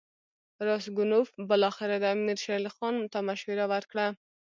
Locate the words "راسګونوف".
0.67-1.29